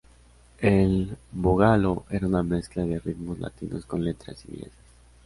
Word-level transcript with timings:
El 0.61 1.15
boogaloo 1.31 2.05
era 2.09 2.25
una 2.25 2.41
mezcla 2.41 2.83
de 2.83 2.97
ritmos 2.99 3.37
latinos 3.39 3.85
con 3.85 4.03
letras 4.03 4.43
inglesas. 4.47 4.73